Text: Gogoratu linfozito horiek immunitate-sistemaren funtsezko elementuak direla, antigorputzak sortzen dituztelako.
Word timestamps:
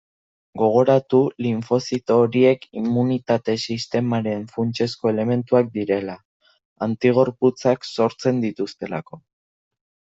Gogoratu 0.59 1.19
linfozito 1.47 2.17
horiek 2.21 2.65
immunitate-sistemaren 2.81 4.49
funtsezko 4.57 5.13
elementuak 5.15 5.73
direla, 5.79 6.19
antigorputzak 6.91 7.91
sortzen 7.95 8.45
dituztelako. 8.49 9.27